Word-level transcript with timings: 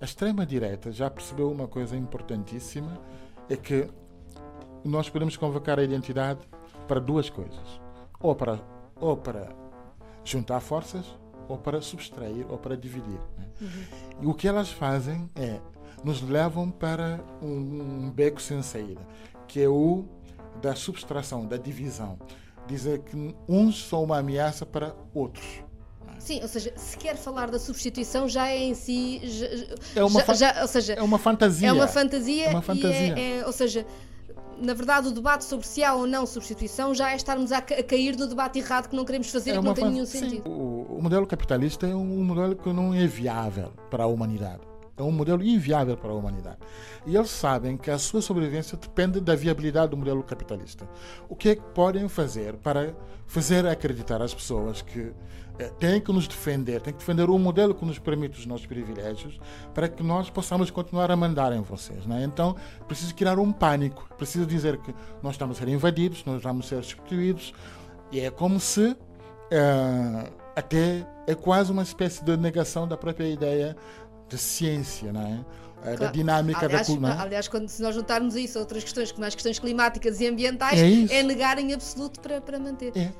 A 0.00 0.04
extrema-direita 0.04 0.92
já 0.92 1.08
percebeu 1.08 1.50
uma 1.50 1.66
coisa 1.66 1.96
importantíssima: 1.96 3.00
é 3.48 3.56
que 3.56 3.88
nós 4.84 5.08
podemos 5.08 5.36
convocar 5.36 5.78
a 5.78 5.82
identidade 5.82 6.40
para 6.86 7.00
duas 7.00 7.30
coisas. 7.30 7.80
Ou 8.20 8.34
para, 8.34 8.60
ou 9.00 9.16
para 9.16 9.48
juntar 10.24 10.60
forças, 10.60 11.04
ou 11.48 11.58
para 11.58 11.80
subtrair, 11.80 12.46
ou 12.48 12.58
para 12.58 12.76
dividir. 12.76 13.20
Né? 13.38 13.46
Uhum. 13.60 13.84
E 14.22 14.26
o 14.26 14.34
que 14.34 14.48
elas 14.48 14.70
fazem 14.70 15.30
é 15.34 15.60
nos 16.04 16.20
levam 16.22 16.70
para 16.70 17.20
um, 17.42 18.06
um 18.06 18.10
beco 18.10 18.40
sem 18.40 18.62
saída, 18.62 19.00
que 19.48 19.60
é 19.60 19.68
o 19.68 20.04
da 20.60 20.74
subtração, 20.74 21.46
da 21.46 21.56
divisão. 21.56 22.18
Dizer 22.66 23.00
que 23.00 23.34
uns 23.48 23.84
são 23.88 24.04
uma 24.04 24.18
ameaça 24.18 24.66
para 24.66 24.94
outros. 25.14 25.65
Sim, 26.18 26.40
ou 26.42 26.48
seja, 26.48 26.72
se 26.76 26.96
quer 26.96 27.16
falar 27.16 27.50
da 27.50 27.58
substituição, 27.58 28.28
já 28.28 28.48
é 28.48 28.58
em 28.58 28.74
si. 28.74 29.20
Já, 29.24 29.46
é, 29.94 30.04
uma 30.04 30.20
já, 30.20 30.34
já, 30.34 30.62
ou 30.62 30.68
seja, 30.68 30.94
é 30.94 31.02
uma 31.02 31.18
fantasia. 31.18 31.68
É 31.68 31.72
uma 31.72 31.88
fantasia. 31.88 32.46
É 32.46 32.50
uma 32.50 32.62
fantasia. 32.62 33.18
É, 33.18 33.38
é, 33.38 33.46
ou 33.46 33.52
seja, 33.52 33.86
na 34.58 34.74
verdade, 34.74 35.08
o 35.08 35.10
debate 35.10 35.44
sobre 35.44 35.66
se 35.66 35.84
há 35.84 35.94
ou 35.94 36.06
não 36.06 36.26
substituição 36.26 36.94
já 36.94 37.12
é 37.12 37.16
estarmos 37.16 37.52
a, 37.52 37.60
cair 37.60 38.16
no 38.16 38.26
debate 38.26 38.58
errado 38.58 38.88
que 38.88 38.96
não 38.96 39.04
queremos 39.04 39.30
fazer 39.30 39.50
é 39.50 39.54
e 39.54 39.58
que 39.58 39.64
não 39.64 39.74
tem 39.74 39.90
nenhum 39.90 40.06
sentido. 40.06 40.48
O, 40.48 40.96
o, 40.98 41.02
modelo 41.02 41.26
capitalista 41.26 41.86
é 41.86 41.94
um 41.94 42.24
modelo 42.24 42.56
que 42.56 42.72
não 42.72 42.94
é 42.94 43.06
viável 43.06 43.72
para 43.90 44.04
a 44.04 44.06
humanidade. 44.06 44.60
É 44.96 45.02
um 45.02 45.12
modelo 45.12 45.44
inviável 45.44 45.96
para 45.96 46.10
a 46.10 46.14
humanidade. 46.14 46.58
E 47.04 47.16
eles 47.16 47.30
sabem 47.30 47.76
que 47.76 47.90
a 47.90 47.98
sua 47.98 48.22
sobrevivência 48.22 48.78
depende 48.78 49.20
da 49.20 49.34
viabilidade 49.34 49.90
do 49.90 49.96
modelo 49.96 50.22
capitalista. 50.22 50.88
O 51.28 51.36
que 51.36 51.50
é 51.50 51.56
que 51.56 51.62
podem 51.74 52.08
fazer 52.08 52.54
para 52.54 52.94
fazer 53.26 53.66
acreditar 53.66 54.22
às 54.22 54.32
pessoas 54.32 54.80
que 54.80 55.12
é, 55.58 55.68
tem 55.68 56.00
que 56.00 56.12
nos 56.12 56.28
defender, 56.28 56.80
tem 56.80 56.92
que 56.92 56.98
defender 56.98 57.30
o 57.30 57.38
modelo 57.38 57.74
que 57.74 57.84
nos 57.84 57.98
permite 57.98 58.38
os 58.38 58.46
nossos 58.46 58.66
privilégios 58.66 59.40
para 59.72 59.88
que 59.88 60.02
nós 60.02 60.28
possamos 60.28 60.70
continuar 60.70 61.10
a 61.10 61.16
mandar 61.16 61.52
em 61.52 61.62
vocês. 61.62 62.04
Né? 62.06 62.24
Então, 62.24 62.56
preciso 62.86 63.14
criar 63.14 63.38
um 63.38 63.52
pânico, 63.52 64.08
preciso 64.16 64.46
dizer 64.46 64.76
que 64.78 64.94
nós 65.22 65.32
estamos 65.32 65.56
a 65.56 65.60
ser 65.60 65.68
invadidos, 65.68 66.24
nós 66.24 66.42
vamos 66.42 66.68
ser 66.68 66.82
substituídos, 66.84 67.54
e 68.12 68.20
é 68.20 68.30
como 68.30 68.60
se 68.60 68.96
é, 69.50 70.30
até 70.54 71.06
é 71.26 71.34
quase 71.34 71.72
uma 71.72 71.82
espécie 71.82 72.24
de 72.24 72.36
negação 72.36 72.86
da 72.86 72.96
própria 72.96 73.28
ideia 73.28 73.76
de 74.28 74.38
ciência, 74.38 75.12
não 75.12 75.22
é? 75.22 75.44
Claro. 75.82 76.00
da 76.00 76.10
dinâmica 76.10 76.64
aliás, 76.64 76.86
da 76.86 76.92
cultura. 76.92 77.22
Aliás, 77.22 77.48
quando, 77.48 77.68
se 77.68 77.80
nós 77.80 77.94
juntarmos 77.94 78.34
isso 78.34 78.58
a 78.58 78.60
outras 78.60 78.82
questões, 78.82 79.12
como 79.12 79.24
as 79.24 79.34
questões 79.34 79.58
climáticas 79.58 80.20
e 80.20 80.26
ambientais, 80.26 80.80
é, 80.80 81.18
é 81.18 81.22
negar 81.22 81.58
em 81.58 81.72
absoluto 81.72 82.18
para, 82.20 82.40
para 82.40 82.58
manter. 82.58 82.92
É. 82.96 83.12